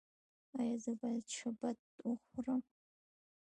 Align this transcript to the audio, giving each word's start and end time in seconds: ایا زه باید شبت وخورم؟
ایا 0.59 0.75
زه 0.83 0.91
باید 1.01 1.25
شبت 1.37 1.77
وخورم؟ 2.07 2.61